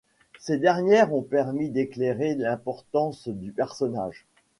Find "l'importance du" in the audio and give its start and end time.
2.33-3.51